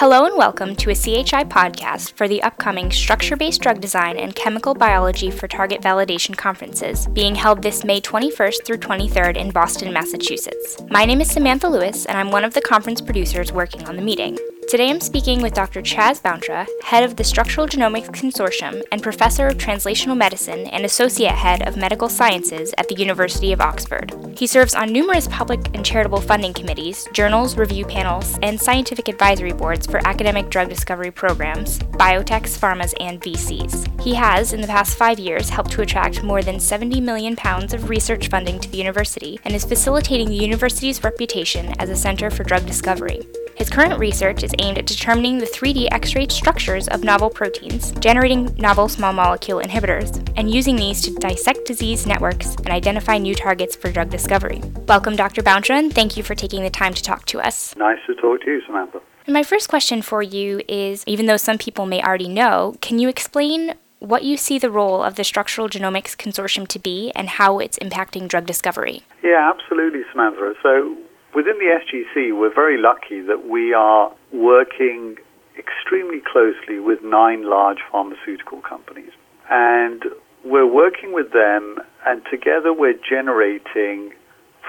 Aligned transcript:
Hello 0.00 0.24
and 0.24 0.34
welcome 0.34 0.74
to 0.76 0.88
a 0.88 0.94
CHI 0.94 1.44
podcast 1.44 2.12
for 2.12 2.26
the 2.26 2.42
upcoming 2.42 2.90
Structure 2.90 3.36
Based 3.36 3.60
Drug 3.60 3.82
Design 3.82 4.16
and 4.16 4.34
Chemical 4.34 4.72
Biology 4.72 5.30
for 5.30 5.46
Target 5.46 5.82
Validation 5.82 6.34
conferences, 6.34 7.06
being 7.08 7.34
held 7.34 7.60
this 7.60 7.84
May 7.84 8.00
21st 8.00 8.64
through 8.64 8.78
23rd 8.78 9.36
in 9.36 9.50
Boston, 9.50 9.92
Massachusetts. 9.92 10.78
My 10.88 11.04
name 11.04 11.20
is 11.20 11.30
Samantha 11.30 11.68
Lewis, 11.68 12.06
and 12.06 12.16
I'm 12.16 12.30
one 12.30 12.44
of 12.44 12.54
the 12.54 12.62
conference 12.62 13.02
producers 13.02 13.52
working 13.52 13.86
on 13.86 13.96
the 13.96 14.02
meeting. 14.02 14.38
Today 14.70 14.88
I'm 14.88 15.00
speaking 15.00 15.42
with 15.42 15.52
Dr. 15.52 15.82
Chas 15.82 16.20
Bountra, 16.20 16.64
head 16.84 17.02
of 17.02 17.16
the 17.16 17.24
Structural 17.24 17.66
Genomics 17.66 18.08
Consortium 18.10 18.84
and 18.92 19.02
professor 19.02 19.48
of 19.48 19.58
translational 19.58 20.16
medicine 20.16 20.68
and 20.68 20.84
associate 20.84 21.32
head 21.32 21.66
of 21.66 21.76
medical 21.76 22.08
sciences 22.08 22.72
at 22.78 22.86
the 22.86 22.94
University 22.94 23.52
of 23.52 23.60
Oxford. 23.60 24.14
He 24.38 24.46
serves 24.46 24.76
on 24.76 24.92
numerous 24.92 25.26
public 25.26 25.74
and 25.74 25.84
charitable 25.84 26.20
funding 26.20 26.52
committees, 26.52 27.08
journals, 27.12 27.56
review 27.56 27.84
panels, 27.84 28.38
and 28.42 28.60
scientific 28.60 29.08
advisory 29.08 29.52
boards 29.52 29.88
for 29.88 30.06
academic 30.06 30.50
drug 30.50 30.68
discovery 30.68 31.10
programs, 31.10 31.80
biotechs, 31.80 32.56
pharmas, 32.56 32.94
and 33.00 33.20
VCs. 33.20 34.00
He 34.00 34.14
has, 34.14 34.52
in 34.52 34.60
the 34.60 34.68
past 34.68 34.96
five 34.96 35.18
years, 35.18 35.50
helped 35.50 35.72
to 35.72 35.82
attract 35.82 36.22
more 36.22 36.42
than 36.44 36.60
70 36.60 37.00
million 37.00 37.34
pounds 37.34 37.74
of 37.74 37.90
research 37.90 38.28
funding 38.28 38.60
to 38.60 38.70
the 38.70 38.78
university 38.78 39.40
and 39.44 39.52
is 39.52 39.64
facilitating 39.64 40.28
the 40.28 40.36
university's 40.36 41.02
reputation 41.02 41.74
as 41.80 41.90
a 41.90 41.96
center 41.96 42.30
for 42.30 42.44
drug 42.44 42.64
discovery. 42.66 43.26
His 43.60 43.68
current 43.68 43.98
research 43.98 44.42
is 44.42 44.54
aimed 44.58 44.78
at 44.78 44.86
determining 44.86 45.36
the 45.36 45.44
3D 45.44 45.88
X 45.92 46.14
ray 46.14 46.26
structures 46.28 46.88
of 46.88 47.04
novel 47.04 47.28
proteins, 47.28 47.90
generating 48.00 48.46
novel 48.54 48.88
small 48.88 49.12
molecule 49.12 49.60
inhibitors, 49.60 50.26
and 50.34 50.50
using 50.50 50.76
these 50.76 51.02
to 51.02 51.14
dissect 51.16 51.66
disease 51.66 52.06
networks 52.06 52.54
and 52.54 52.70
identify 52.70 53.18
new 53.18 53.34
targets 53.34 53.76
for 53.76 53.92
drug 53.92 54.08
discovery. 54.08 54.62
Welcome, 54.88 55.14
Dr. 55.14 55.42
Bountra, 55.42 55.78
and 55.78 55.94
thank 55.94 56.16
you 56.16 56.22
for 56.22 56.34
taking 56.34 56.62
the 56.62 56.70
time 56.70 56.94
to 56.94 57.02
talk 57.02 57.26
to 57.26 57.40
us. 57.40 57.76
Nice 57.76 57.98
to 58.06 58.14
talk 58.14 58.40
to 58.44 58.50
you, 58.50 58.62
Samantha. 58.64 59.02
And 59.26 59.34
my 59.34 59.42
first 59.42 59.68
question 59.68 60.00
for 60.00 60.22
you 60.22 60.62
is 60.66 61.04
even 61.06 61.26
though 61.26 61.36
some 61.36 61.58
people 61.58 61.84
may 61.84 62.02
already 62.02 62.28
know, 62.28 62.78
can 62.80 62.98
you 62.98 63.10
explain 63.10 63.74
what 63.98 64.22
you 64.24 64.38
see 64.38 64.58
the 64.58 64.70
role 64.70 65.02
of 65.02 65.16
the 65.16 65.22
Structural 65.22 65.68
Genomics 65.68 66.16
Consortium 66.16 66.66
to 66.68 66.78
be 66.78 67.12
and 67.14 67.28
how 67.28 67.58
it's 67.58 67.78
impacting 67.80 68.26
drug 68.26 68.46
discovery? 68.46 69.02
Yeah, 69.22 69.52
absolutely, 69.54 70.00
Samantha. 70.12 70.54
So, 70.62 70.96
Within 71.34 71.58
the 71.58 71.78
SGC, 71.78 72.36
we're 72.36 72.52
very 72.52 72.76
lucky 72.80 73.20
that 73.20 73.46
we 73.48 73.72
are 73.72 74.12
working 74.32 75.16
extremely 75.56 76.20
closely 76.20 76.80
with 76.80 77.02
nine 77.02 77.48
large 77.48 77.78
pharmaceutical 77.90 78.60
companies. 78.62 79.12
And 79.48 80.02
we're 80.44 80.66
working 80.66 81.12
with 81.12 81.32
them, 81.32 81.78
and 82.06 82.22
together 82.30 82.72
we're 82.72 82.98
generating 83.08 84.12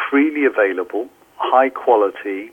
freely 0.09 0.45
available, 0.45 1.09
high 1.37 1.69
quality 1.69 2.51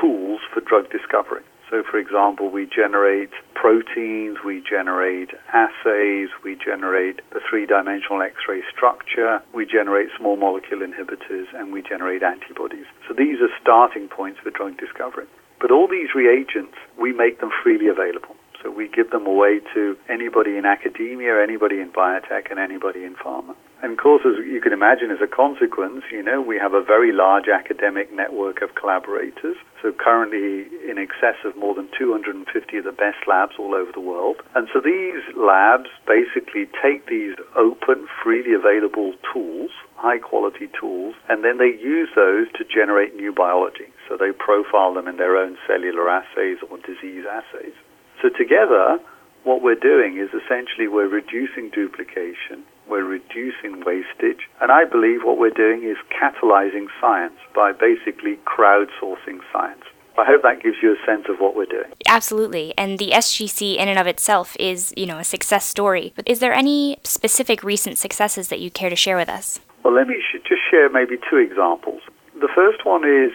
tools 0.00 0.40
for 0.54 0.60
drug 0.60 0.90
discovery. 0.90 1.42
So, 1.70 1.84
for 1.88 1.98
example, 1.98 2.50
we 2.50 2.66
generate 2.66 3.30
proteins, 3.54 4.38
we 4.44 4.60
generate 4.60 5.30
assays, 5.54 6.28
we 6.42 6.56
generate 6.56 7.20
the 7.30 7.38
three 7.48 7.64
dimensional 7.64 8.22
X 8.22 8.34
ray 8.48 8.62
structure, 8.74 9.40
we 9.54 9.66
generate 9.66 10.08
small 10.18 10.36
molecule 10.36 10.80
inhibitors, 10.80 11.46
and 11.54 11.72
we 11.72 11.80
generate 11.80 12.24
antibodies. 12.24 12.86
So, 13.06 13.14
these 13.14 13.40
are 13.40 13.54
starting 13.62 14.08
points 14.08 14.40
for 14.42 14.50
drug 14.50 14.78
discovery. 14.78 15.26
But 15.60 15.70
all 15.70 15.86
these 15.86 16.12
reagents, 16.12 16.74
we 16.98 17.12
make 17.12 17.38
them 17.38 17.50
freely 17.62 17.86
available. 17.86 18.34
So, 18.60 18.70
we 18.72 18.88
give 18.88 19.10
them 19.10 19.26
away 19.26 19.60
to 19.72 19.96
anybody 20.08 20.56
in 20.56 20.66
academia, 20.66 21.40
anybody 21.40 21.78
in 21.78 21.92
biotech, 21.92 22.50
and 22.50 22.58
anybody 22.58 23.04
in 23.04 23.14
pharma. 23.14 23.54
And 23.82 23.92
of 23.92 23.98
course, 23.98 24.22
as 24.26 24.36
you 24.44 24.60
can 24.60 24.72
imagine, 24.72 25.10
as 25.10 25.22
a 25.24 25.26
consequence, 25.26 26.04
you 26.12 26.22
know, 26.22 26.40
we 26.40 26.58
have 26.58 26.74
a 26.74 26.82
very 26.82 27.12
large 27.12 27.48
academic 27.48 28.12
network 28.12 28.60
of 28.60 28.74
collaborators. 28.74 29.56
So 29.80 29.92
currently 29.92 30.68
in 30.84 30.98
excess 30.98 31.40
of 31.44 31.56
more 31.56 31.74
than 31.74 31.88
250 31.96 32.44
of 32.76 32.84
the 32.84 32.92
best 32.92 33.24
labs 33.26 33.56
all 33.58 33.74
over 33.74 33.90
the 33.92 34.00
world. 34.00 34.36
And 34.54 34.68
so 34.72 34.80
these 34.80 35.24
labs 35.34 35.88
basically 36.06 36.68
take 36.76 37.06
these 37.08 37.36
open, 37.56 38.06
freely 38.22 38.52
available 38.52 39.14
tools, 39.32 39.70
high 39.96 40.18
quality 40.18 40.68
tools, 40.78 41.14
and 41.28 41.42
then 41.42 41.56
they 41.56 41.72
use 41.72 42.10
those 42.14 42.52
to 42.60 42.64
generate 42.64 43.16
new 43.16 43.32
biology. 43.32 43.88
So 44.08 44.16
they 44.16 44.32
profile 44.32 44.92
them 44.92 45.08
in 45.08 45.16
their 45.16 45.36
own 45.36 45.56
cellular 45.66 46.08
assays 46.10 46.58
or 46.68 46.76
disease 46.84 47.24
assays. 47.24 47.72
So 48.20 48.28
together, 48.28 49.00
what 49.44 49.62
we're 49.62 49.80
doing 49.80 50.18
is 50.18 50.28
essentially 50.36 50.88
we're 50.88 51.08
reducing 51.08 51.70
duplication, 51.70 52.64
we're 52.90 53.04
reducing 53.04 53.84
wastage, 53.84 54.48
and 54.60 54.70
I 54.70 54.84
believe 54.84 55.20
what 55.22 55.38
we're 55.38 55.50
doing 55.50 55.84
is 55.84 55.96
catalyzing 56.10 56.86
science 57.00 57.34
by 57.54 57.72
basically 57.72 58.38
crowdsourcing 58.44 59.40
science. 59.52 59.84
I 60.18 60.24
hope 60.26 60.42
that 60.42 60.62
gives 60.62 60.76
you 60.82 60.92
a 60.92 61.06
sense 61.06 61.26
of 61.30 61.38
what 61.38 61.56
we're 61.56 61.64
doing. 61.64 61.90
Absolutely. 62.06 62.74
And 62.76 62.98
the 62.98 63.12
SGC 63.12 63.78
in 63.78 63.88
and 63.88 63.98
of 63.98 64.06
itself 64.06 64.54
is, 64.60 64.92
you 64.96 65.06
know, 65.06 65.18
a 65.18 65.24
success 65.24 65.64
story. 65.64 66.12
But 66.14 66.28
is 66.28 66.40
there 66.40 66.52
any 66.52 66.98
specific 67.04 67.62
recent 67.62 67.96
successes 67.96 68.48
that 68.48 68.60
you 68.60 68.70
care 68.70 68.90
to 68.90 68.96
share 68.96 69.16
with 69.16 69.30
us? 69.30 69.60
Well, 69.82 69.94
let 69.94 70.08
me 70.08 70.16
sh- 70.20 70.46
just 70.46 70.60
share 70.70 70.90
maybe 70.90 71.16
two 71.30 71.38
examples. 71.38 72.02
The 72.38 72.48
first 72.54 72.84
one 72.84 73.04
is, 73.04 73.32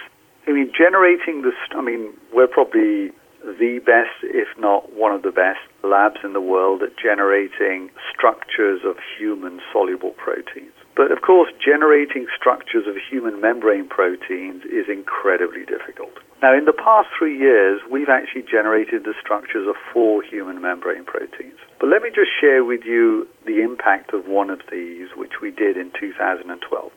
I 0.47 0.51
mean, 0.51 0.71
generating 0.77 1.41
this, 1.41 1.55
I 1.71 1.81
mean, 1.81 2.13
we're 2.33 2.47
probably 2.47 3.11
the 3.45 3.79
best, 3.85 4.17
if 4.23 4.47
not 4.57 4.93
one 4.93 5.13
of 5.13 5.21
the 5.21 5.31
best, 5.31 5.61
labs 5.83 6.19
in 6.23 6.33
the 6.33 6.41
world 6.41 6.81
at 6.81 6.97
generating 6.97 7.89
structures 8.11 8.81
of 8.83 8.97
human 9.17 9.61
soluble 9.71 10.11
proteins. 10.17 10.73
But 10.95 11.11
of 11.11 11.21
course, 11.21 11.51
generating 11.63 12.25
structures 12.35 12.87
of 12.87 12.95
human 12.95 13.41
membrane 13.41 13.87
proteins 13.87 14.63
is 14.63 14.87
incredibly 14.87 15.65
difficult. 15.65 16.17
Now, 16.41 16.57
in 16.57 16.65
the 16.65 16.73
past 16.73 17.09
three 17.17 17.37
years, 17.37 17.81
we've 17.89 18.09
actually 18.09 18.43
generated 18.43 19.03
the 19.03 19.13
structures 19.19 19.67
of 19.67 19.75
four 19.93 20.23
human 20.23 20.61
membrane 20.61 21.05
proteins. 21.05 21.59
But 21.79 21.89
let 21.89 22.01
me 22.01 22.09
just 22.09 22.31
share 22.39 22.63
with 22.63 22.83
you 22.85 23.27
the 23.45 23.61
impact 23.61 24.13
of 24.13 24.27
one 24.27 24.49
of 24.49 24.61
these, 24.71 25.09
which 25.15 25.41
we 25.41 25.51
did 25.51 25.75
in 25.75 25.91
2012. 25.99 26.91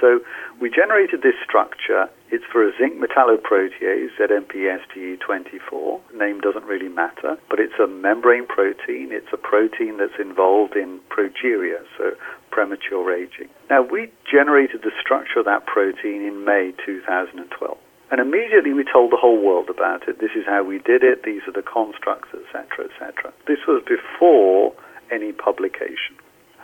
So 0.00 0.20
we 0.60 0.70
generated 0.70 1.22
this 1.22 1.34
structure. 1.42 2.08
It's 2.30 2.44
for 2.50 2.66
a 2.66 2.72
zinc 2.76 3.00
metalloprotease, 3.00 4.10
ZMPSTE24. 4.18 6.00
Name 6.14 6.40
doesn't 6.40 6.64
really 6.64 6.88
matter, 6.88 7.38
but 7.48 7.60
it's 7.60 7.78
a 7.82 7.86
membrane 7.86 8.46
protein. 8.46 9.12
It's 9.12 9.32
a 9.32 9.36
protein 9.36 9.98
that's 9.98 10.18
involved 10.18 10.76
in 10.76 11.00
progeria, 11.08 11.84
so 11.96 12.12
premature 12.50 13.14
aging. 13.14 13.48
Now, 13.70 13.82
we 13.82 14.10
generated 14.30 14.82
the 14.82 14.92
structure 15.00 15.40
of 15.40 15.44
that 15.46 15.66
protein 15.66 16.22
in 16.22 16.44
May 16.44 16.72
2012. 16.84 17.78
And 18.10 18.20
immediately 18.20 18.72
we 18.72 18.84
told 18.84 19.10
the 19.10 19.18
whole 19.18 19.42
world 19.42 19.68
about 19.68 20.08
it. 20.08 20.20
This 20.20 20.30
is 20.36 20.46
how 20.46 20.62
we 20.62 20.78
did 20.78 21.02
it. 21.02 21.24
These 21.24 21.42
are 21.48 21.52
the 21.52 21.62
constructs, 21.62 22.28
etc., 22.32 22.86
etc. 22.86 23.32
This 23.46 23.58
was 23.66 23.82
before 23.82 24.72
any 25.10 25.32
publication. 25.32 26.14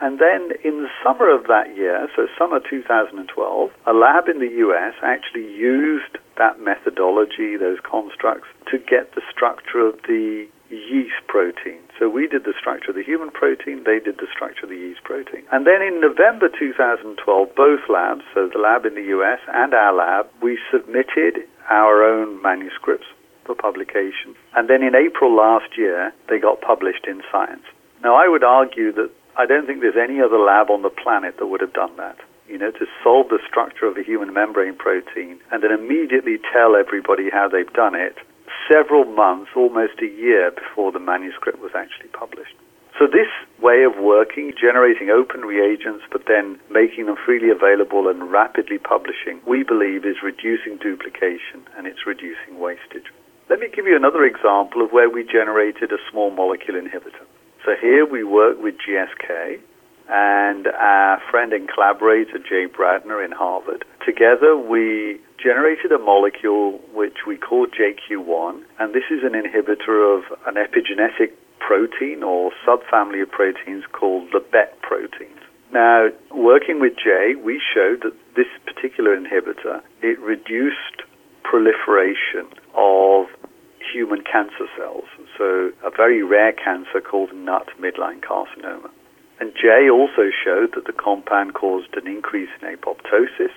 And 0.01 0.19
then 0.19 0.51
in 0.65 0.83
the 0.83 0.91
summer 1.05 1.31
of 1.31 1.47
that 1.47 1.77
year, 1.77 2.09
so 2.17 2.27
summer 2.39 2.59
2012, 2.59 3.71
a 3.87 3.93
lab 3.93 4.29
in 4.29 4.41
the 4.41 4.51
US 4.67 4.95
actually 5.03 5.47
used 5.55 6.19
that 6.39 6.61
methodology, 6.61 7.57
those 7.57 7.79
constructs, 7.83 8.49
to 8.71 8.79
get 8.79 9.15
the 9.15 9.23
structure 9.31 9.87
of 9.87 9.95
the 10.09 10.49
yeast 10.71 11.21
protein. 11.29 11.79
So 11.99 12.09
we 12.09 12.27
did 12.27 12.45
the 12.45 12.55
structure 12.59 12.91
of 12.91 12.97
the 12.97 13.05
human 13.05 13.31
protein, 13.31 13.85
they 13.85 14.01
did 14.01 14.17
the 14.17 14.27
structure 14.33 14.65
of 14.65 14.71
the 14.71 14.77
yeast 14.77 15.05
protein. 15.05 15.45
And 15.53 15.67
then 15.67 15.83
in 15.83 16.01
November 16.01 16.49
2012, 16.49 17.55
both 17.55 17.81
labs, 17.89 18.25
so 18.35 18.49
the 18.49 18.59
lab 18.59 18.87
in 18.87 18.95
the 18.95 19.07
US 19.15 19.39
and 19.53 19.75
our 19.75 19.93
lab, 19.93 20.27
we 20.43 20.59
submitted 20.73 21.47
our 21.69 22.03
own 22.03 22.41
manuscripts 22.43 23.07
for 23.45 23.55
publication. 23.55 24.35
And 24.57 24.69
then 24.69 24.83
in 24.83 24.95
April 24.95 25.35
last 25.35 25.77
year, 25.77 26.13
they 26.29 26.39
got 26.39 26.61
published 26.61 27.07
in 27.07 27.23
Science. 27.31 27.65
Now, 28.03 28.17
I 28.17 28.29
would 28.29 28.43
argue 28.43 28.93
that 28.93 29.11
I 29.37 29.47
don't 29.47 29.67
think 29.67 29.81
there's 29.81 29.97
any 29.97 30.21
other 30.21 30.39
lab 30.39 30.71
on 30.71 30.83
the 30.83 30.91
planet 30.91 31.39
that 31.39 31.47
would 31.47 31.61
have 31.61 31.73
done 31.73 31.97
that. 31.97 32.19
You 32.49 32.59
know, 32.59 32.71
to 32.71 32.87
solve 33.03 33.29
the 33.29 33.39
structure 33.49 33.87
of 33.87 33.97
a 33.97 34.03
human 34.03 34.33
membrane 34.33 34.77
protein 34.77 35.41
and 35.51 35.63
then 35.63 35.73
immediately 35.73 36.39
tell 36.53 36.77
everybody 36.77 37.31
how 37.31 37.49
they've 37.49 37.73
done 37.73 37.95
it 37.95 38.19
several 38.71 39.05
months, 39.05 39.51
almost 39.57 40.01
a 40.03 40.07
year 40.07 40.51
before 40.51 40.93
the 40.93 40.99
manuscript 40.99 41.61
was 41.61 41.73
actually 41.75 42.09
published. 42.09 42.55
So 42.99 43.07
this 43.07 43.33
way 43.61 43.85
of 43.85 43.97
working, 43.97 44.53
generating 44.61 45.09
open 45.09 45.41
reagents, 45.41 46.05
but 46.13 46.27
then 46.29 46.61
making 46.71 47.07
them 47.07 47.17
freely 47.17 47.49
available 47.49 48.09
and 48.09 48.31
rapidly 48.31 48.79
publishing, 48.79 49.41
we 49.47 49.63
believe 49.63 50.05
is 50.05 50.23
reducing 50.23 50.77
duplication 50.77 51.65
and 51.77 51.87
it's 51.87 52.07
reducing 52.07 52.61
wastage. 52.61 53.09
Let 53.49 53.61
me 53.61 53.69
give 53.75 53.87
you 53.87 53.97
another 53.97 54.25
example 54.25 54.85
of 54.85 54.93
where 54.93 55.09
we 55.09 55.25
generated 55.25 55.91
a 55.91 55.99
small 56.11 56.31
molecule 56.31 56.77
inhibitor. 56.77 57.25
So 57.65 57.73
here 57.81 58.05
we 58.05 58.25
work 58.25 58.61
with 58.61 58.75
GSK 58.77 59.61
and 60.09 60.67
our 60.67 61.23
friend 61.31 61.53
and 61.53 61.69
collaborator 61.69 62.39
Jay 62.39 62.67
Bradner 62.67 63.25
in 63.25 63.31
Harvard. 63.31 63.85
Together 64.05 64.57
we 64.57 65.21
generated 65.41 65.93
a 65.93 65.99
molecule 65.99 66.81
which 66.93 67.19
we 67.27 67.37
call 67.37 67.67
JQ1, 67.67 68.63
and 68.81 68.93
this 68.93 69.05
is 69.11 69.23
an 69.23 69.33
inhibitor 69.39 70.17
of 70.17 70.25
an 70.47 70.55
epigenetic 70.55 71.33
protein 71.61 72.25
or 72.25 72.51
subfamily 72.67 73.23
of 73.23 73.31
proteins 73.31 73.85
called 73.93 74.29
the 74.33 74.41
BET 74.41 74.81
proteins. 74.83 75.39
Now, 75.73 76.09
working 76.35 76.81
with 76.81 76.95
Jay, 76.97 77.35
we 77.37 77.63
showed 77.75 78.03
that 78.03 78.15
this 78.35 78.51
particular 78.67 79.17
inhibitor, 79.17 79.81
it 80.03 80.19
reduced 80.19 81.03
proliferation 81.45 82.51
of 82.75 83.27
human 83.93 84.23
cancer 84.23 84.67
cells, 84.77 85.05
so 85.37 85.73
a 85.85 85.91
very 85.91 86.23
rare 86.23 86.53
cancer 86.53 87.01
called 87.01 87.33
NUT 87.35 87.69
midline 87.81 88.21
carcinoma. 88.21 88.91
And 89.41 89.53
Jay 89.55 89.91
also 89.91 90.31
showed 90.45 90.75
that 90.75 90.87
the 90.87 90.93
compound 90.93 91.55
caused 91.55 91.95
an 91.95 92.07
increase 92.07 92.51
in 92.61 92.77
apoptosis 92.77 93.51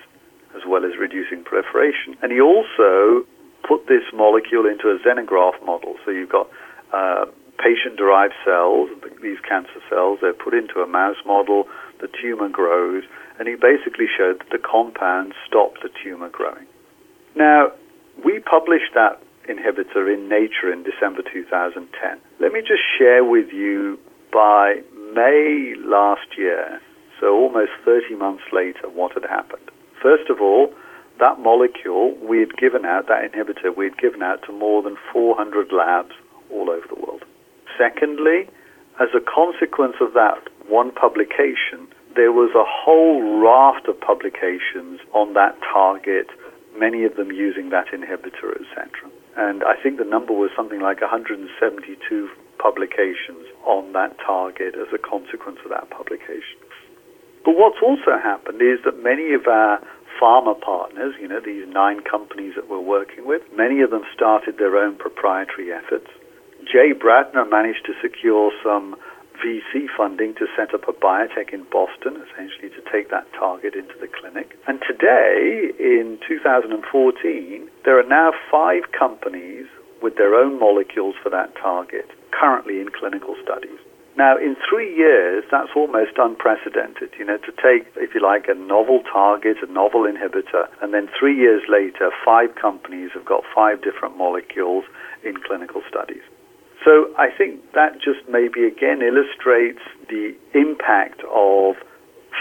as 0.56 0.62
well 0.66 0.84
as 0.84 0.96
reducing 0.98 1.44
proliferation. 1.44 2.16
And 2.22 2.32
he 2.32 2.40
also 2.40 3.26
put 3.62 3.86
this 3.86 4.02
molecule 4.14 4.66
into 4.66 4.88
a 4.88 4.98
xenograft 4.98 5.64
model. 5.64 5.96
So 6.04 6.10
you've 6.10 6.30
got 6.30 6.48
uh, 6.92 7.26
patient-derived 7.58 8.34
cells, 8.44 8.90
these 9.22 9.38
cancer 9.46 9.80
cells, 9.88 10.18
they're 10.22 10.32
put 10.32 10.54
into 10.54 10.80
a 10.80 10.86
mouse 10.86 11.22
model, 11.26 11.68
the 12.00 12.08
tumor 12.20 12.48
grows, 12.48 13.04
and 13.38 13.48
he 13.48 13.54
basically 13.54 14.06
showed 14.06 14.40
that 14.40 14.50
the 14.50 14.58
compound 14.58 15.34
stopped 15.46 15.82
the 15.82 15.90
tumor 16.02 16.28
growing. 16.30 16.66
Now, 17.34 17.72
we 18.24 18.40
published 18.40 18.94
that 18.94 19.20
inhibitor 19.48 20.12
in 20.12 20.28
Nature 20.28 20.72
in 20.72 20.82
December 20.82 21.22
2010. 21.22 22.18
Let 22.40 22.52
me 22.52 22.60
just 22.60 22.82
share 22.98 23.24
with 23.24 23.52
you 23.52 23.98
by 24.32 24.82
May 25.14 25.74
last 25.78 26.36
year, 26.36 26.80
so 27.20 27.34
almost 27.34 27.72
30 27.84 28.16
months 28.16 28.44
later, 28.52 28.88
what 28.88 29.12
had 29.14 29.24
happened. 29.24 29.70
First 30.02 30.28
of 30.30 30.40
all, 30.40 30.72
that 31.18 31.40
molecule 31.40 32.14
we 32.22 32.40
had 32.40 32.56
given 32.56 32.84
out, 32.84 33.08
that 33.08 33.32
inhibitor, 33.32 33.74
we 33.74 33.86
had 33.86 33.96
given 33.98 34.22
out 34.22 34.42
to 34.46 34.52
more 34.52 34.82
than 34.82 34.96
400 35.12 35.72
labs 35.72 36.12
all 36.50 36.68
over 36.70 36.86
the 36.88 37.00
world. 37.00 37.24
Secondly, 37.78 38.48
as 39.00 39.08
a 39.14 39.20
consequence 39.20 39.96
of 40.00 40.12
that 40.14 40.38
one 40.68 40.90
publication, 40.90 41.88
there 42.14 42.32
was 42.32 42.50
a 42.56 42.64
whole 42.64 43.40
raft 43.40 43.88
of 43.88 44.00
publications 44.00 45.00
on 45.12 45.34
that 45.34 45.56
target, 45.60 46.28
many 46.78 47.04
of 47.04 47.16
them 47.16 47.30
using 47.30 47.70
that 47.70 47.88
inhibitor, 47.88 48.56
etc. 48.56 48.88
And 49.36 49.62
I 49.64 49.76
think 49.82 49.98
the 49.98 50.04
number 50.04 50.32
was 50.32 50.50
something 50.56 50.80
like 50.80 51.00
172 51.00 52.30
publications 52.58 53.44
on 53.64 53.92
that 53.92 54.16
target 54.24 54.74
as 54.74 54.88
a 54.94 54.98
consequence 54.98 55.58
of 55.64 55.70
that 55.70 55.90
publication. 55.90 56.56
But 57.44 57.54
what's 57.56 57.78
also 57.82 58.18
happened 58.18 58.60
is 58.62 58.80
that 58.84 59.02
many 59.02 59.34
of 59.34 59.46
our 59.46 59.80
pharma 60.20 60.58
partners, 60.60 61.14
you 61.20 61.28
know, 61.28 61.40
these 61.40 61.68
nine 61.68 62.02
companies 62.02 62.54
that 62.56 62.68
we're 62.68 62.80
working 62.80 63.26
with, 63.26 63.42
many 63.54 63.82
of 63.82 63.90
them 63.90 64.02
started 64.14 64.58
their 64.58 64.76
own 64.76 64.96
proprietary 64.96 65.70
efforts. 65.72 66.08
Jay 66.64 66.92
Bradner 66.92 67.48
managed 67.48 67.84
to 67.86 67.92
secure 68.02 68.50
some 68.64 68.96
VC 69.42 69.86
funding 69.96 70.34
to 70.34 70.46
set 70.56 70.74
up 70.74 70.88
a 70.88 70.92
biotech 70.92 71.52
in 71.52 71.64
Boston, 71.70 72.22
essentially 72.22 72.70
to 72.70 72.82
take 72.90 73.10
that 73.10 73.26
target 73.32 73.74
into 73.74 73.94
the 74.00 74.08
clinic. 74.08 74.58
And 74.66 74.80
today, 74.86 75.72
in 75.78 76.18
2014, 76.26 77.70
there 77.84 77.98
are 77.98 78.08
now 78.08 78.32
five 78.50 78.92
companies 78.92 79.66
with 80.02 80.16
their 80.16 80.34
own 80.34 80.58
molecules 80.58 81.14
for 81.22 81.30
that 81.30 81.54
target 81.56 82.10
currently 82.30 82.80
in 82.80 82.88
clinical 82.90 83.34
studies. 83.42 83.78
Now, 84.16 84.38
in 84.38 84.56
three 84.68 84.96
years, 84.96 85.44
that's 85.50 85.68
almost 85.76 86.12
unprecedented, 86.16 87.10
you 87.18 87.24
know, 87.26 87.36
to 87.36 87.52
take, 87.52 87.92
if 87.96 88.14
you 88.14 88.22
like, 88.22 88.48
a 88.48 88.54
novel 88.54 89.02
target, 89.12 89.58
a 89.62 89.70
novel 89.70 90.08
inhibitor, 90.08 90.68
and 90.80 90.94
then 90.94 91.08
three 91.18 91.36
years 91.36 91.62
later, 91.68 92.10
five 92.24 92.54
companies 92.54 93.10
have 93.12 93.26
got 93.26 93.44
five 93.54 93.82
different 93.82 94.16
molecules 94.16 94.84
in 95.22 95.36
clinical 95.36 95.82
studies. 95.88 96.22
So 96.86 97.10
I 97.18 97.30
think 97.36 97.72
that 97.72 97.94
just 97.94 98.20
maybe 98.30 98.64
again 98.64 99.02
illustrates 99.02 99.80
the 100.08 100.36
impact 100.54 101.20
of 101.34 101.74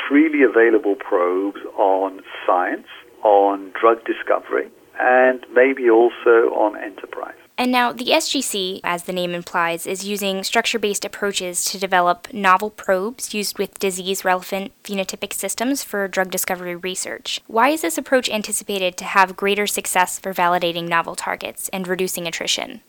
freely 0.08 0.44
available 0.44 0.94
probes 0.94 1.62
on 1.76 2.22
science, 2.46 2.86
on 3.24 3.72
drug 3.80 4.06
discovery, 4.06 4.70
and 5.00 5.44
maybe 5.52 5.90
also 5.90 6.54
on 6.54 6.78
enterprise. 6.78 7.34
And 7.58 7.72
now, 7.72 7.92
the 7.92 8.10
SGC, 8.10 8.82
as 8.84 9.06
the 9.06 9.14
name 9.14 9.34
implies, 9.34 9.88
is 9.88 10.06
using 10.06 10.44
structure 10.44 10.78
based 10.78 11.06
approaches 11.06 11.66
to 11.66 11.80
develop 11.80 12.32
novel 12.32 12.70
probes 12.70 13.34
used 13.34 13.58
with 13.58 13.80
disease 13.80 14.24
relevant 14.24 14.74
phenotypic 14.84 15.34
systems 15.34 15.84
for 15.84 16.08
drug 16.08 16.30
discovery 16.30 16.76
research. 16.76 17.42
Why 17.48 17.70
is 17.70 17.82
this 17.82 17.98
approach 17.98 18.30
anticipated 18.30 18.96
to 18.98 19.06
have 19.06 19.38
greater 19.38 19.66
success 19.66 20.20
for 20.20 20.34
validating 20.34 20.88
novel 20.88 21.16
targets 21.16 21.68
and 21.70 21.88
reducing 21.88 22.28
attrition? 22.28 22.82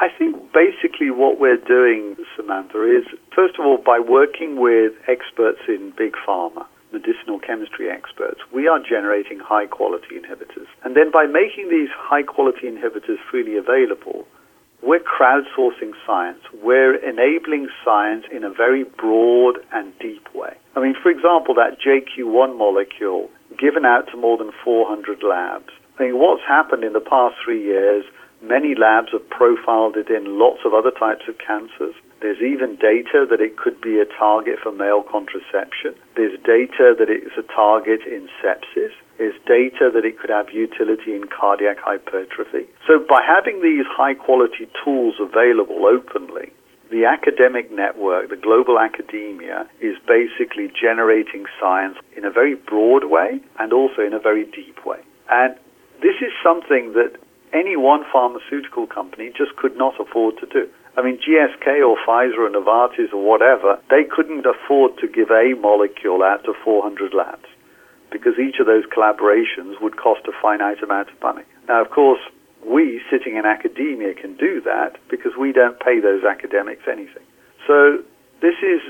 I 0.00 0.08
think 0.18 0.39
basically 0.52 1.10
what 1.10 1.40
we're 1.40 1.60
doing, 1.60 2.16
Samantha, 2.36 2.82
is 2.84 3.04
first 3.34 3.58
of 3.58 3.64
all, 3.64 3.78
by 3.78 3.98
working 3.98 4.60
with 4.60 4.92
experts 5.08 5.60
in 5.68 5.92
big 5.96 6.14
pharma, 6.26 6.66
medicinal 6.92 7.38
chemistry 7.38 7.90
experts, 7.90 8.40
we 8.52 8.66
are 8.66 8.78
generating 8.78 9.38
high 9.38 9.66
quality 9.66 10.18
inhibitors. 10.18 10.66
And 10.84 10.96
then 10.96 11.10
by 11.10 11.26
making 11.26 11.70
these 11.70 11.88
high 11.92 12.22
quality 12.22 12.66
inhibitors 12.66 13.18
freely 13.30 13.56
available, 13.56 14.26
we're 14.82 15.00
crowdsourcing 15.00 15.92
science. 16.06 16.40
We're 16.62 16.96
enabling 16.96 17.68
science 17.84 18.24
in 18.32 18.44
a 18.44 18.50
very 18.50 18.84
broad 18.84 19.58
and 19.72 19.92
deep 19.98 20.26
way. 20.34 20.56
I 20.74 20.80
mean, 20.80 20.94
for 21.00 21.10
example, 21.10 21.54
that 21.54 21.76
JQ1 21.84 22.56
molecule 22.56 23.28
given 23.58 23.84
out 23.84 24.08
to 24.10 24.16
more 24.16 24.38
than 24.38 24.52
400 24.64 25.22
labs. 25.22 25.68
I 25.98 26.04
mean, 26.04 26.18
what's 26.18 26.42
happened 26.48 26.82
in 26.82 26.94
the 26.94 27.00
past 27.00 27.36
three 27.44 27.62
years, 27.62 28.04
many 28.42 28.74
labs 28.74 29.12
have 29.12 29.28
profiled 29.28 29.96
it 29.96 30.08
in 30.08 30.38
lots 30.38 30.60
of 30.64 30.74
other 30.74 30.90
types 30.90 31.28
of 31.28 31.38
cancers. 31.38 31.94
There's 32.20 32.42
even 32.42 32.76
data 32.76 33.24
that 33.28 33.40
it 33.40 33.56
could 33.56 33.80
be 33.80 33.98
a 33.98 34.04
target 34.04 34.58
for 34.62 34.72
male 34.72 35.02
contraception. 35.02 35.94
There's 36.16 36.38
data 36.44 36.94
that 36.98 37.08
it's 37.08 37.36
a 37.38 37.46
target 37.52 38.00
in 38.06 38.28
sepsis. 38.42 38.92
There's 39.16 39.36
data 39.46 39.90
that 39.92 40.04
it 40.04 40.18
could 40.18 40.30
have 40.30 40.50
utility 40.52 41.14
in 41.14 41.28
cardiac 41.28 41.78
hypertrophy. 41.78 42.68
So 42.86 42.98
by 42.98 43.22
having 43.24 43.62
these 43.62 43.86
high 43.88 44.14
quality 44.14 44.68
tools 44.84 45.14
available 45.20 45.86
openly, 45.86 46.52
the 46.90 47.04
academic 47.04 47.70
network, 47.70 48.28
the 48.28 48.36
global 48.36 48.78
academia, 48.78 49.68
is 49.80 49.96
basically 50.06 50.68
generating 50.74 51.46
science 51.60 51.96
in 52.16 52.24
a 52.24 52.30
very 52.30 52.54
broad 52.54 53.04
way 53.04 53.40
and 53.58 53.72
also 53.72 54.02
in 54.02 54.12
a 54.12 54.18
very 54.18 54.44
deep 54.44 54.84
way. 54.84 54.98
And 55.30 55.54
this 56.02 56.16
is 56.20 56.32
something 56.42 56.92
that 56.94 57.16
any 57.52 57.76
one 57.76 58.04
pharmaceutical 58.12 58.86
company 58.86 59.32
just 59.36 59.56
could 59.56 59.76
not 59.76 60.00
afford 60.00 60.38
to 60.38 60.46
do. 60.46 60.68
I 60.96 61.02
mean, 61.02 61.18
GSK 61.18 61.86
or 61.86 61.96
Pfizer 62.06 62.38
or 62.38 62.50
Novartis 62.50 63.12
or 63.12 63.22
whatever, 63.22 63.78
they 63.90 64.04
couldn't 64.04 64.44
afford 64.44 64.98
to 64.98 65.08
give 65.08 65.30
a 65.30 65.54
molecule 65.60 66.22
out 66.22 66.44
to 66.44 66.54
400 66.64 67.14
labs 67.14 67.46
because 68.10 68.38
each 68.38 68.58
of 68.58 68.66
those 68.66 68.84
collaborations 68.86 69.80
would 69.80 69.96
cost 69.96 70.26
a 70.26 70.32
finite 70.42 70.82
amount 70.82 71.08
of 71.08 71.20
money. 71.22 71.44
Now, 71.68 71.80
of 71.80 71.90
course, 71.90 72.20
we 72.66 73.00
sitting 73.10 73.36
in 73.36 73.46
academia 73.46 74.14
can 74.14 74.36
do 74.36 74.60
that 74.62 74.96
because 75.08 75.32
we 75.38 75.52
don't 75.52 75.78
pay 75.80 76.00
those 76.00 76.24
academics 76.24 76.82
anything. 76.88 77.22
So 77.66 78.02
this 78.42 78.56
is 78.62 78.80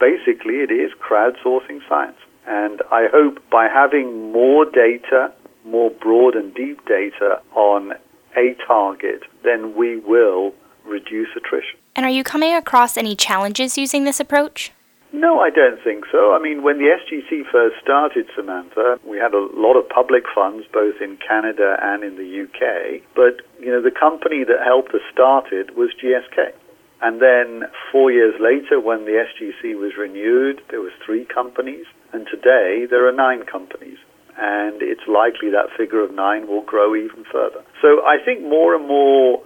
basically 0.00 0.56
it 0.56 0.70
is 0.70 0.90
crowdsourcing 0.98 1.80
science. 1.88 2.18
And 2.46 2.82
I 2.90 3.06
hope 3.06 3.38
by 3.50 3.68
having 3.68 4.32
more 4.32 4.64
data, 4.64 5.32
more 5.64 5.90
broad 5.90 6.34
and 6.34 6.54
deep 6.54 6.84
data 6.86 7.40
on 7.54 7.92
a 8.36 8.54
target, 8.66 9.22
then 9.44 9.74
we 9.76 9.98
will 9.98 10.54
reduce 10.84 11.28
attrition. 11.36 11.78
And 11.94 12.06
are 12.06 12.10
you 12.10 12.24
coming 12.24 12.54
across 12.54 12.96
any 12.96 13.14
challenges 13.14 13.76
using 13.76 14.04
this 14.04 14.20
approach? 14.20 14.72
No, 15.12 15.40
I 15.40 15.50
don't 15.50 15.78
think 15.84 16.04
so. 16.10 16.32
I 16.32 16.38
mean, 16.38 16.62
when 16.62 16.78
the 16.78 16.88
SGC 16.88 17.44
first 17.52 17.76
started, 17.82 18.26
Samantha, 18.34 18.98
we 19.06 19.18
had 19.18 19.34
a 19.34 19.46
lot 19.52 19.76
of 19.76 19.86
public 19.90 20.24
funds 20.34 20.64
both 20.72 21.02
in 21.02 21.18
Canada 21.18 21.76
and 21.82 22.02
in 22.02 22.16
the 22.16 22.44
UK. 22.44 23.02
But, 23.14 23.44
you 23.60 23.70
know, 23.70 23.82
the 23.82 23.90
company 23.90 24.42
that 24.44 24.64
helped 24.64 24.94
us 24.94 25.02
start 25.12 25.52
it 25.52 25.76
was 25.76 25.90
GSK. 26.02 26.54
And 27.02 27.20
then 27.20 27.68
four 27.90 28.10
years 28.10 28.34
later, 28.40 28.80
when 28.80 29.04
the 29.04 29.26
SGC 29.28 29.76
was 29.78 29.92
renewed, 29.98 30.62
there 30.70 30.80
was 30.80 30.92
three 31.04 31.26
companies. 31.26 31.84
And 32.14 32.26
today, 32.26 32.86
there 32.88 33.06
are 33.06 33.12
nine 33.12 33.44
companies. 33.44 33.91
And 34.42 34.82
it's 34.82 35.06
likely 35.06 35.54
that 35.54 35.70
figure 35.78 36.02
of 36.02 36.10
nine 36.12 36.48
will 36.48 36.66
grow 36.66 36.96
even 36.96 37.22
further. 37.30 37.62
So 37.80 38.02
I 38.02 38.18
think 38.18 38.42
more 38.42 38.74
and 38.74 38.88
more 38.88 39.38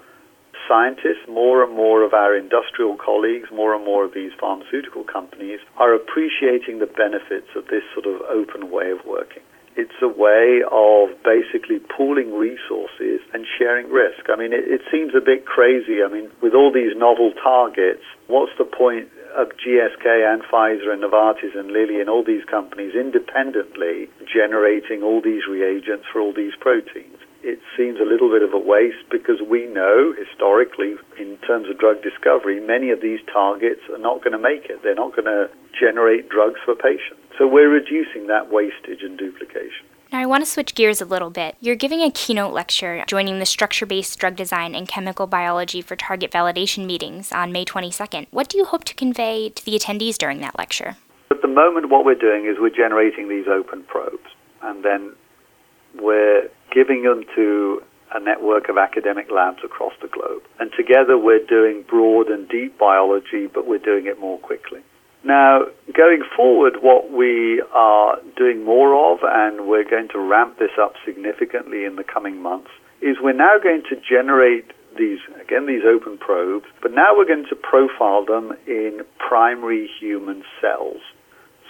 scientists, 0.66 1.28
more 1.28 1.62
and 1.62 1.76
more 1.76 2.02
of 2.02 2.14
our 2.14 2.34
industrial 2.34 2.96
colleagues, 2.96 3.52
more 3.52 3.74
and 3.74 3.84
more 3.84 4.06
of 4.06 4.14
these 4.14 4.32
pharmaceutical 4.40 5.04
companies 5.04 5.60
are 5.76 5.94
appreciating 5.94 6.78
the 6.78 6.88
benefits 6.88 7.52
of 7.54 7.68
this 7.68 7.84
sort 7.92 8.06
of 8.06 8.22
open 8.22 8.70
way 8.70 8.90
of 8.90 9.04
working. 9.04 9.42
It's 9.76 10.00
a 10.00 10.08
way 10.08 10.64
of 10.64 11.12
basically 11.20 11.78
pooling 11.92 12.32
resources 12.32 13.20
and 13.34 13.44
sharing 13.58 13.92
risk. 13.92 14.32
I 14.32 14.36
mean, 14.36 14.54
it, 14.54 14.64
it 14.64 14.80
seems 14.90 15.12
a 15.14 15.20
bit 15.20 15.44
crazy. 15.44 16.00
I 16.00 16.08
mean, 16.08 16.32
with 16.40 16.54
all 16.54 16.72
these 16.72 16.96
novel 16.96 17.32
targets, 17.36 18.00
what's 18.26 18.52
the 18.56 18.64
point 18.64 19.12
of 19.36 19.48
GSK 19.60 20.06
and 20.06 20.42
Pfizer 20.42 20.92
and 20.92 21.02
Novartis 21.02 21.56
and 21.56 21.70
Lilly 21.70 22.00
and 22.00 22.08
all 22.08 22.24
these 22.24 22.44
companies 22.44 22.94
independently 22.94 24.08
generating 24.24 25.02
all 25.02 25.20
these 25.20 25.46
reagents 25.48 26.06
for 26.12 26.20
all 26.20 26.32
these 26.32 26.54
proteins? 26.58 27.16
it 27.46 27.60
seems 27.78 28.00
a 28.00 28.04
little 28.04 28.28
bit 28.28 28.42
of 28.42 28.52
a 28.52 28.58
waste 28.58 29.06
because 29.08 29.38
we 29.38 29.66
know 29.66 30.12
historically, 30.18 30.98
in 31.16 31.38
terms 31.46 31.70
of 31.70 31.78
drug 31.78 32.02
discovery, 32.02 32.58
many 32.58 32.90
of 32.90 33.00
these 33.00 33.20
targets 33.32 33.86
are 33.88 34.02
not 34.02 34.18
going 34.18 34.34
to 34.34 34.42
make 34.42 34.66
it. 34.66 34.82
They're 34.82 34.98
not 34.98 35.14
going 35.14 35.30
to 35.30 35.48
generate 35.70 36.28
drugs 36.28 36.58
for 36.64 36.74
patients. 36.74 37.22
So 37.38 37.46
we're 37.46 37.70
reducing 37.70 38.26
that 38.26 38.50
wastage 38.50 39.06
and 39.06 39.16
duplication. 39.16 39.86
Now, 40.12 40.20
I 40.20 40.26
want 40.26 40.44
to 40.44 40.50
switch 40.50 40.76
gears 40.76 41.00
a 41.00 41.04
little 41.04 41.30
bit. 41.30 41.56
You're 41.60 41.74
giving 41.74 42.00
a 42.00 42.12
keynote 42.12 42.52
lecture 42.52 43.04
joining 43.08 43.40
the 43.40 43.46
structure 43.46 43.86
based 43.86 44.16
drug 44.20 44.36
design 44.36 44.74
and 44.76 44.86
chemical 44.86 45.26
biology 45.26 45.82
for 45.82 45.96
target 45.96 46.30
validation 46.30 46.86
meetings 46.86 47.32
on 47.32 47.50
May 47.50 47.64
22nd. 47.64 48.28
What 48.30 48.48
do 48.48 48.56
you 48.56 48.66
hope 48.66 48.84
to 48.84 48.94
convey 48.94 49.48
to 49.48 49.64
the 49.64 49.76
attendees 49.76 50.16
during 50.16 50.40
that 50.40 50.56
lecture? 50.56 50.96
At 51.32 51.42
the 51.42 51.48
moment, 51.48 51.90
what 51.90 52.04
we're 52.04 52.14
doing 52.14 52.46
is 52.46 52.56
we're 52.60 52.70
generating 52.70 53.28
these 53.28 53.48
open 53.48 53.82
probes, 53.82 54.30
and 54.62 54.84
then 54.84 55.12
we're 56.00 56.50
giving 56.72 57.02
them 57.02 57.24
to 57.34 57.82
a 58.14 58.20
network 58.20 58.68
of 58.68 58.78
academic 58.78 59.28
labs 59.32 59.58
across 59.64 59.92
the 60.00 60.08
globe. 60.08 60.42
And 60.60 60.70
together, 60.76 61.18
we're 61.18 61.44
doing 61.44 61.82
broad 61.82 62.28
and 62.28 62.48
deep 62.48 62.78
biology, 62.78 63.48
but 63.48 63.66
we're 63.66 63.78
doing 63.78 64.06
it 64.06 64.20
more 64.20 64.38
quickly. 64.38 64.82
Now, 65.26 65.66
going 65.92 66.22
forward, 66.36 66.82
what 66.82 67.10
we 67.10 67.60
are 67.74 68.18
doing 68.36 68.64
more 68.64 68.94
of, 68.94 69.18
and 69.24 69.66
we're 69.66 69.82
going 69.82 70.06
to 70.12 70.20
ramp 70.20 70.60
this 70.60 70.70
up 70.80 70.94
significantly 71.04 71.84
in 71.84 71.96
the 71.96 72.04
coming 72.04 72.40
months, 72.40 72.70
is 73.02 73.16
we're 73.20 73.32
now 73.32 73.58
going 73.60 73.82
to 73.90 73.96
generate 73.96 74.70
these, 74.96 75.18
again, 75.42 75.66
these 75.66 75.82
open 75.84 76.16
probes, 76.16 76.66
but 76.80 76.92
now 76.92 77.10
we're 77.18 77.26
going 77.26 77.44
to 77.50 77.56
profile 77.56 78.24
them 78.24 78.56
in 78.68 79.00
primary 79.18 79.90
human 79.98 80.44
cells. 80.60 81.02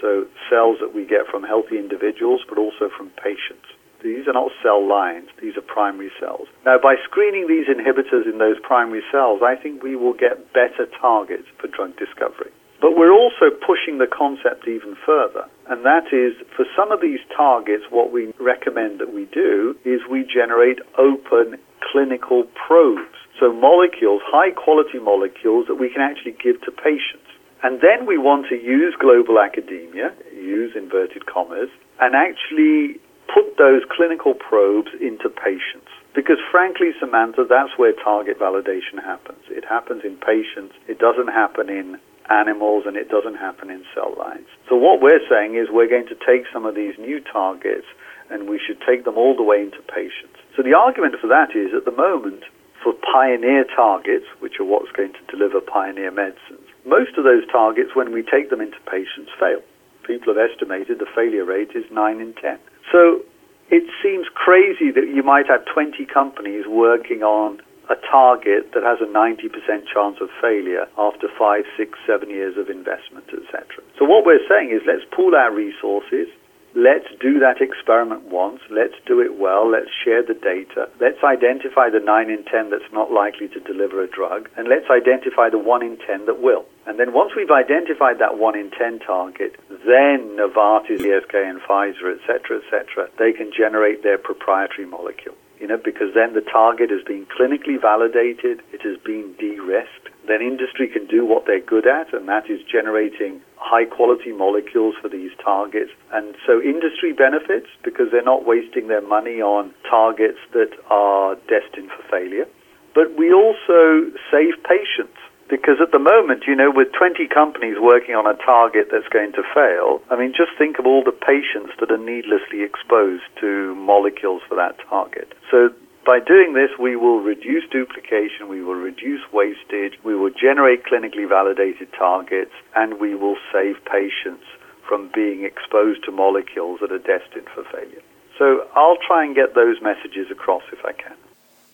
So, 0.03 0.27
cells 0.51 0.77
that 0.83 0.95
we 0.95 1.07
get 1.07 1.25
from 1.25 1.43
healthy 1.43 1.79
individuals, 1.79 2.43
but 2.47 2.59
also 2.59 2.91
from 2.95 3.09
patients. 3.17 3.65
These 4.05 4.29
are 4.29 4.35
not 4.35 4.53
cell 4.63 4.87
lines, 4.87 5.31
these 5.41 5.57
are 5.57 5.63
primary 5.63 6.13
cells. 6.21 6.49
Now, 6.67 6.77
by 6.77 6.97
screening 7.09 7.49
these 7.49 7.73
inhibitors 7.73 8.31
in 8.31 8.37
those 8.37 8.61
primary 8.63 9.03
cells, 9.11 9.41
I 9.43 9.57
think 9.57 9.83
we 9.83 9.97
will 9.97 10.13
get 10.13 10.53
better 10.53 10.85
targets 11.01 11.49
for 11.59 11.69
drug 11.69 11.97
discovery. 11.97 12.53
But 12.87 12.95
we're 12.97 13.11
also 13.11 13.51
pushing 13.51 13.99
the 13.99 14.07
concept 14.07 14.69
even 14.69 14.95
further. 15.05 15.43
And 15.67 15.85
that 15.85 16.15
is, 16.15 16.39
for 16.55 16.65
some 16.79 16.93
of 16.93 17.01
these 17.01 17.19
targets, 17.37 17.83
what 17.91 18.13
we 18.13 18.31
recommend 18.39 19.01
that 19.01 19.13
we 19.13 19.25
do 19.35 19.75
is 19.85 20.07
we 20.09 20.23
generate 20.23 20.79
open 20.97 21.59
clinical 21.83 22.47
probes. 22.55 23.19
So 23.41 23.53
molecules, 23.53 24.23
high 24.23 24.53
quality 24.53 25.01
molecules 25.03 25.67
that 25.67 25.83
we 25.83 25.91
can 25.91 26.01
actually 26.01 26.39
give 26.39 26.63
to 26.63 26.71
patients. 26.71 27.27
And 27.65 27.83
then 27.83 28.07
we 28.07 28.19
want 28.19 28.47
to 28.51 28.55
use 28.55 28.95
global 28.95 29.41
academia, 29.41 30.15
use 30.31 30.77
inverted 30.77 31.27
commas, 31.27 31.71
and 31.99 32.15
actually 32.15 33.03
put 33.27 33.59
those 33.59 33.83
clinical 33.91 34.33
probes 34.33 34.95
into 35.03 35.27
patients. 35.29 35.91
Because 36.15 36.39
frankly, 36.53 36.95
Samantha, 37.01 37.51
that's 37.51 37.77
where 37.77 37.93
target 37.99 38.39
validation 38.39 39.03
happens. 39.03 39.43
It 39.51 39.65
happens 39.69 40.05
in 40.05 40.15
patients. 40.23 40.79
It 40.87 41.01
doesn't 41.01 41.35
happen 41.35 41.69
in 41.69 41.99
animals 42.31 42.85
and 42.87 42.97
it 42.97 43.09
doesn't 43.09 43.37
happen 43.37 43.71
in 43.71 43.85
cell 43.95 44.15
lines. 44.19 44.47
So 44.69 44.77
what 44.77 45.01
we're 45.01 45.23
saying 45.29 45.57
is 45.57 45.69
we're 45.71 45.89
going 45.89 46.07
to 46.09 46.19
take 46.27 46.47
some 46.53 46.67
of 46.67 46.75
these 46.75 46.99
new 46.99 47.21
targets 47.21 47.87
and 48.31 48.49
we 48.49 48.59
should 48.59 48.81
take 48.83 49.05
them 49.05 49.17
all 49.17 49.37
the 49.37 49.43
way 49.43 49.63
into 49.63 49.81
patients. 49.83 50.39
So 50.57 50.63
the 50.63 50.75
argument 50.75 51.15
for 51.21 51.29
that 51.29 51.55
is 51.55 51.75
at 51.75 51.85
the 51.85 51.95
moment, 51.95 52.43
for 52.83 52.93
pioneer 52.93 53.65
targets, 53.65 54.27
which 54.41 54.59
are 54.61 54.65
what's 54.65 54.91
going 54.93 55.13
to 55.13 55.25
deliver 55.31 55.61
pioneer 55.61 56.11
medicines, 56.11 56.67
most 56.85 57.19
of 57.19 57.25
those 57.25 57.47
targets, 57.51 57.95
when 57.95 58.13
we 58.13 58.23
take 58.23 58.51
them 58.51 58.61
into 58.61 58.79
patients, 58.87 59.31
fail. 59.39 59.61
People 60.07 60.35
have 60.35 60.51
estimated 60.51 60.99
the 60.99 61.07
failure 61.15 61.45
rate 61.45 61.71
is 61.75 61.85
9 61.91 62.21
in 62.21 62.33
10. 62.35 62.59
So 62.93 63.23
it 63.71 63.83
seems 64.03 64.27
crazy 64.35 64.93
that 64.93 65.11
you 65.13 65.23
might 65.23 65.47
have 65.49 65.67
20 65.67 66.07
companies 66.07 66.65
working 66.69 67.23
on 67.23 67.61
a 67.89 67.97
target 68.11 68.73
that 68.75 68.83
has 68.83 68.99
a 69.01 69.11
90% 69.11 69.53
chance 69.87 70.17
of 70.21 70.29
failure 70.41 70.87
after 70.99 71.29
five, 71.39 71.65
six, 71.77 71.99
seven 72.07 72.31
years 72.31 72.57
of 72.57 72.69
investment, 72.69 73.27
etc. 73.31 73.83
So 73.99 74.05
what 74.05 74.27
we're 74.27 74.43
saying 74.49 74.71
is 74.71 74.83
let's 74.87 75.05
pool 75.15 75.35
our 75.35 75.55
resources. 75.55 76.29
Let's 76.75 77.09
do 77.21 77.39
that 77.41 77.63
experiment 77.63 78.29
once. 78.29 78.61
Let's 78.69 79.01
do 79.07 79.23
it 79.23 79.39
well. 79.39 79.65
Let's 79.71 79.89
share 80.05 80.23
the 80.23 80.35
data. 80.35 80.91
Let's 81.01 81.25
identify 81.25 81.89
the 81.89 82.05
9 82.05 82.29
in 82.29 82.45
10 82.45 82.69
that's 82.69 82.93
not 82.93 83.11
likely 83.11 83.49
to 83.49 83.61
deliver 83.61 84.05
a 84.05 84.07
drug. 84.07 84.51
And 84.59 84.69
let's 84.69 84.85
identify 84.91 85.49
the 85.49 85.59
1 85.59 85.83
in 85.83 85.97
10 85.97 86.27
that 86.27 86.43
will. 86.43 86.67
And 86.85 87.01
then 87.01 87.15
once 87.15 87.33
we've 87.35 87.51
identified 87.51 88.19
that 88.19 88.37
1 88.37 88.59
in 88.59 88.71
10 88.77 88.99
target, 89.07 89.57
then 89.71 90.37
Novartis, 90.37 91.01
GSK, 91.01 91.49
and 91.49 91.63
Pfizer, 91.63 92.13
etc., 92.13 92.61
etc., 92.61 93.09
they 93.19 93.33
can 93.33 93.53
generate 93.57 94.03
their 94.03 94.19
proprietary 94.19 94.87
molecule 94.87 95.35
you 95.67 95.75
know, 95.75 95.83
because 95.83 96.15
then 96.15 96.33
the 96.33 96.47
target 96.47 96.91
has 96.91 97.03
been 97.03 97.27
clinically 97.27 97.75
validated, 97.75 98.63
it 98.71 98.83
has 98.87 98.97
been 99.03 99.35
de-risked. 99.35 100.15
Then 100.29 100.41
industry 100.41 100.87
can 100.87 101.07
do 101.07 101.27
what 101.27 101.45
they're 101.45 101.59
good 101.59 101.89
at, 101.89 102.15
and 102.15 102.29
that 102.29 102.49
is 102.49 102.63
generating 102.71 103.43
high 103.57 103.85
quality 103.85 104.31
molecules 104.31 104.95
for 105.03 105.09
these 105.09 105.33
targets. 105.43 105.91
And 106.13 106.37
so 106.47 106.63
industry 106.63 107.13
benefits 107.13 107.67
because 107.83 108.13
they're 108.13 108.23
not 108.23 108.47
wasting 108.47 108.87
their 108.87 109.03
money 109.03 109.43
on 109.43 109.75
targets 109.91 110.39
that 110.53 110.71
are 110.89 111.35
destined 111.51 111.91
for 111.91 112.07
failure. 112.09 112.47
But 112.95 113.19
we 113.19 113.35
also 113.35 114.15
save 114.31 114.55
patients 114.63 115.19
because 115.49 115.79
at 115.81 115.93
the 115.93 115.99
moment, 115.99 116.45
you 116.47 116.55
know, 116.55 116.71
with 116.71 116.89
20 116.93 117.27
companies 117.29 117.77
working 117.81 118.15
on 118.15 118.27
a 118.27 118.35
target 118.35 118.89
that's 118.91 119.09
going 119.09 119.33
to 119.33 119.43
fail, 119.55 120.03
I 120.11 120.17
mean, 120.17 120.35
just 120.35 120.51
think 120.59 120.79
of 120.79 120.87
all 120.87 121.05
the 121.05 121.15
patients 121.15 121.73
that 121.79 121.91
are 121.91 122.03
needlessly 122.03 122.63
exposed 122.63 123.25
to 123.41 123.75
molecules 123.77 124.43
for 124.49 124.57
that 124.57 124.77
target. 124.89 125.33
So 125.51 125.71
by 126.05 126.21
doing 126.21 126.55
this, 126.55 126.71
we 126.79 126.95
will 126.95 127.21
reduce 127.21 127.69
duplication, 127.71 128.49
we 128.49 128.63
will 128.63 128.79
reduce 128.79 129.23
wastage, 129.33 129.99
we 130.05 130.15
will 130.15 130.31
generate 130.31 130.85
clinically 130.85 131.29
validated 131.29 131.93
targets, 131.99 132.53
and 132.75 133.01
we 133.01 133.15
will 133.15 133.37
save 133.53 133.77
patients 133.85 134.45
from 134.87 135.11
being 135.15 135.45
exposed 135.45 136.05
to 136.05 136.13
molecules 136.13 136.79
that 136.81 136.93
are 136.93 137.03
destined 137.03 137.49
for 137.55 137.65
failure. 137.71 138.03
So 138.39 138.69
I'll 138.75 138.99
try 139.05 139.25
and 139.25 139.35
get 139.35 139.55
those 139.55 139.83
messages 139.83 140.31
across 140.31 140.63
if 140.73 140.85
I 140.85 140.93
can. 140.93 141.17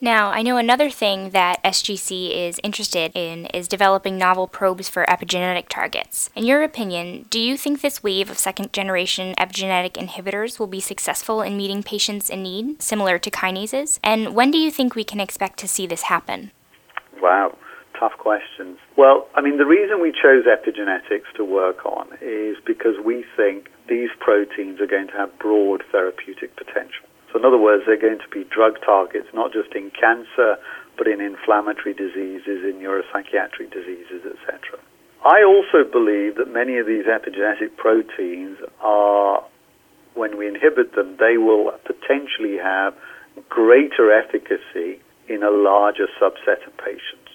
Now, 0.05 0.33
I 0.33 0.43
know 0.43 0.57
another 0.57 0.91
thing 0.91 1.31
that 1.31 1.63
SGC 1.63 2.49
is 2.49 2.59
interested 2.65 3.13
in 3.15 3.47
is 3.55 3.69
developing 3.69 4.19
novel 4.19 4.49
probes 4.49 4.89
for 4.89 5.07
epigenetic 5.07 5.69
targets. 5.69 6.29
In 6.35 6.45
your 6.45 6.65
opinion, 6.65 7.27
do 7.31 7.39
you 7.39 7.57
think 7.57 7.81
this 7.81 8.03
wave 8.03 8.29
of 8.29 8.37
second 8.37 8.73
generation 8.73 9.33
epigenetic 9.39 9.93
inhibitors 9.93 10.59
will 10.59 10.67
be 10.67 10.81
successful 10.81 11.41
in 11.41 11.57
meeting 11.57 11.85
patients 11.85 12.31
in 12.31 12.43
need, 12.43 12.83
similar 12.83 13.17
to 13.21 13.31
kinases? 13.31 14.01
And 14.03 14.35
when 14.35 14.51
do 14.51 14.59
you 14.59 14.73
think 14.73 14.97
we 14.97 15.05
can 15.05 15.21
expect 15.21 15.61
to 15.61 15.69
see 15.69 15.87
this 15.87 16.03
happen? 16.03 16.51
Wow, 17.23 17.57
tough 17.97 18.19
questions. 18.19 18.79
Well, 18.99 19.29
I 19.37 19.41
mean, 19.41 19.59
the 19.59 19.67
reason 19.67 20.03
we 20.03 20.11
chose 20.11 20.47
epigenetics 20.47 21.33
to 21.37 21.45
work 21.45 21.87
on 21.87 22.09
is 22.21 22.57
because 22.67 22.97
we 23.05 23.25
think 23.37 23.69
these 23.89 24.11
proteins 24.19 24.81
are 24.81 24.89
going 24.89 25.07
to 25.07 25.13
have 25.13 25.39
broad 25.39 25.85
therapeutic 25.93 26.57
potential. 26.57 27.07
So 27.33 27.39
in 27.39 27.45
other 27.45 27.59
words, 27.59 27.85
they're 27.87 28.01
going 28.01 28.19
to 28.19 28.29
be 28.29 28.45
drug 28.45 28.77
targets, 28.85 29.29
not 29.33 29.53
just 29.53 29.73
in 29.75 29.91
cancer, 29.91 30.57
but 30.99 31.07
in 31.07 31.21
inflammatory 31.21 31.95
diseases, 31.95 32.63
in 32.63 32.77
neuropsychiatric 32.77 33.73
diseases, 33.73 34.23
etc. 34.27 34.79
I 35.25 35.43
also 35.43 35.89
believe 35.89 36.37
that 36.37 36.53
many 36.53 36.79
of 36.79 36.87
these 36.87 37.07
epigenetic 37.07 37.77
proteins 37.77 38.59
are, 38.81 39.43
when 40.15 40.37
we 40.37 40.47
inhibit 40.47 40.95
them, 40.95 41.17
they 41.19 41.39
will 41.39 41.73
potentially 41.87 42.59
have 42.59 42.95
greater 43.49 44.13
efficacy 44.13 45.01
in 45.29 45.43
a 45.43 45.51
larger 45.51 46.09
subset 46.21 46.67
of 46.67 46.77
patients. 46.77 47.33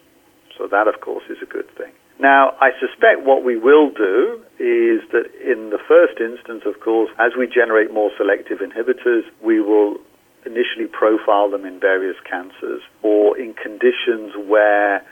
So 0.58 0.68
that, 0.68 0.88
of 0.88 1.02
course, 1.02 1.24
is 1.30 1.38
a 1.42 1.46
good 1.46 1.70
thing. 1.76 1.94
Now, 2.20 2.56
I 2.60 2.72
suspect 2.80 3.24
what 3.24 3.44
we 3.44 3.58
will 3.58 3.92
do 3.92 4.42
is 4.58 5.06
that 5.14 5.30
in 5.38 5.70
the 5.70 5.78
first 5.88 6.20
instance, 6.20 6.64
of 6.66 6.80
course, 6.82 7.12
as 7.20 7.34
we 7.38 7.46
generate 7.46 7.94
more 7.94 8.10
selective 8.18 8.60
inhibitors, 8.60 9.22
we 9.44 9.62
will 9.62 9.98
initially 10.46 10.88
profile 10.88 11.50
them 11.50 11.66
in 11.66 11.80
various 11.80 12.16
cancers 12.28 12.82
or 13.04 13.38
in 13.38 13.54
conditions 13.54 14.34
where 14.48 15.06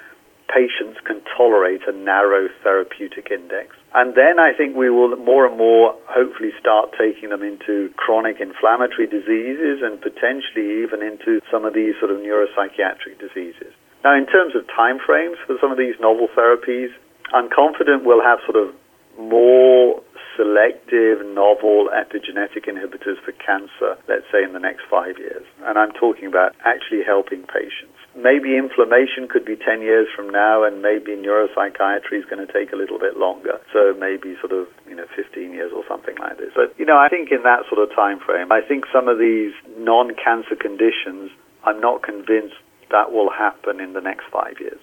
patients 0.48 1.00
can 1.06 1.22
tolerate 1.38 1.82
a 1.88 1.92
narrow 1.92 2.48
therapeutic 2.64 3.30
index. 3.30 3.76
And 3.94 4.16
then 4.16 4.40
I 4.40 4.54
think 4.54 4.76
we 4.76 4.90
will 4.90 5.16
more 5.18 5.46
and 5.46 5.58
more 5.58 5.96
hopefully 6.08 6.52
start 6.60 6.94
taking 6.98 7.30
them 7.30 7.44
into 7.44 7.90
chronic 7.98 8.40
inflammatory 8.40 9.08
diseases 9.08 9.82
and 9.82 10.02
potentially 10.02 10.84
even 10.84 11.02
into 11.02 11.42
some 11.52 11.66
of 11.66 11.74
these 11.74 11.94
sort 12.00 12.12
of 12.12 12.18
neuropsychiatric 12.18 13.20
diseases. 13.20 13.74
Now, 14.06 14.14
in 14.14 14.28
terms 14.28 14.54
of 14.54 14.70
timeframes 14.70 15.42
for 15.50 15.58
some 15.60 15.72
of 15.72 15.80
these 15.80 15.96
novel 16.00 16.28
therapies, 16.38 16.94
I'm 17.34 17.50
confident 17.50 18.06
we'll 18.06 18.22
have 18.22 18.38
sort 18.46 18.56
of 18.56 18.70
more 19.18 20.04
selective, 20.38 21.26
novel 21.34 21.90
epigenetic 21.90 22.70
inhibitors 22.70 23.18
for 23.26 23.32
cancer, 23.42 23.98
let's 24.08 24.30
say 24.32 24.44
in 24.44 24.54
the 24.54 24.62
next 24.62 24.86
five 24.92 25.18
years. 25.18 25.42
And 25.66 25.80
I'm 25.80 25.90
talking 25.92 26.28
about 26.28 26.54
actually 26.64 27.02
helping 27.02 27.50
patients. 27.50 27.98
Maybe 28.14 28.56
inflammation 28.56 29.26
could 29.28 29.44
be 29.44 29.56
10 29.58 29.82
years 29.82 30.06
from 30.16 30.30
now, 30.30 30.62
and 30.62 30.84
maybe 30.84 31.18
neuropsychiatry 31.18 32.22
is 32.22 32.26
going 32.30 32.46
to 32.46 32.54
take 32.54 32.74
a 32.74 32.76
little 32.78 33.00
bit 33.00 33.18
longer. 33.18 33.58
So 33.74 33.98
maybe 33.98 34.38
sort 34.38 34.54
of, 34.54 34.68
you 34.88 34.94
know, 34.94 35.10
15 35.16 35.50
years 35.50 35.72
or 35.74 35.82
something 35.90 36.16
like 36.22 36.38
this. 36.38 36.54
But, 36.54 36.78
you 36.78 36.86
know, 36.86 37.00
I 37.02 37.10
think 37.10 37.32
in 37.32 37.42
that 37.42 37.66
sort 37.74 37.82
of 37.82 37.90
time 37.96 38.20
frame, 38.20 38.52
I 38.52 38.62
think 38.62 38.86
some 38.94 39.08
of 39.08 39.18
these 39.18 39.54
non-cancer 39.80 40.62
conditions, 40.62 41.32
I'm 41.66 41.82
not 41.82 42.04
convinced 42.04 42.62
that 42.96 43.12
will 43.12 43.30
happen 43.30 43.82
in 43.82 43.92
the 43.92 44.00
next 44.00 44.26
five 44.32 44.56
years. 44.62 44.80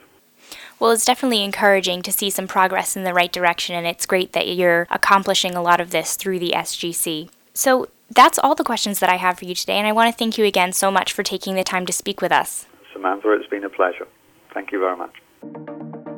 Well, 0.78 0.90
it's 0.90 1.06
definitely 1.06 1.42
encouraging 1.42 2.02
to 2.02 2.12
see 2.12 2.28
some 2.28 2.46
progress 2.46 2.94
in 2.94 3.04
the 3.04 3.14
right 3.14 3.32
direction, 3.32 3.74
and 3.74 3.86
it's 3.86 4.04
great 4.04 4.34
that 4.34 4.48
you're 4.48 4.86
accomplishing 4.90 5.54
a 5.54 5.62
lot 5.62 5.80
of 5.80 5.92
this 5.92 6.16
through 6.16 6.38
the 6.38 6.52
SGC. 6.54 7.30
So, 7.54 7.88
That's 8.14 8.38
all 8.38 8.54
the 8.54 8.64
questions 8.72 9.00
that 9.00 9.08
I 9.08 9.16
have 9.16 9.38
for 9.38 9.46
you 9.46 9.54
today, 9.54 9.78
and 9.78 9.86
I 9.86 9.92
want 9.92 10.12
to 10.12 10.18
thank 10.18 10.36
you 10.36 10.44
again 10.44 10.72
so 10.74 10.90
much 10.90 11.14
for 11.14 11.22
taking 11.22 11.54
the 11.54 11.64
time 11.64 11.86
to 11.86 11.92
speak 11.94 12.20
with 12.20 12.30
us. 12.30 12.66
Samantha, 12.92 13.32
it's 13.32 13.48
been 13.48 13.64
a 13.64 13.70
pleasure. 13.70 14.06
Thank 14.52 14.70
you 14.70 14.78
very 14.80 14.98
much. 14.98 16.11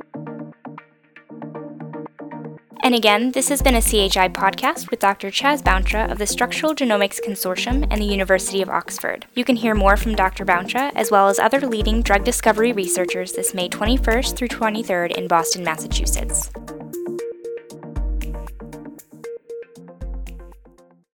And 2.85 2.95
again, 2.95 3.33
this 3.33 3.49
has 3.49 3.62
been 3.62 3.76
a 3.76 3.81
CHI 3.81 4.29
podcast 4.29 4.91
with 4.91 5.00
Dr. 5.00 5.31
Chas 5.31 5.62
Bountra 5.62 6.12
of 6.12 6.19
the 6.19 6.26
Structural 6.26 6.75
Genomics 6.75 7.19
Consortium 7.19 7.87
and 7.91 7.99
the 7.99 8.05
University 8.05 8.61
of 8.61 8.69
Oxford. 8.69 9.25
You 9.33 9.43
can 9.43 9.57
hear 9.57 9.75
more 9.75 9.97
from 9.97 10.14
Dr. 10.14 10.45
Bountra 10.45 10.93
as 10.95 11.11
well 11.11 11.29
as 11.29 11.38
other 11.38 11.67
leading 11.67 12.03
drug 12.03 12.25
discovery 12.25 12.73
researchers 12.73 13.33
this 13.33 13.55
May 13.55 13.71
21st 13.71 14.37
through 14.37 14.49
23rd 14.49 15.12
in 15.12 15.29
Boston, 15.29 15.64
Massachusetts. 15.64 16.50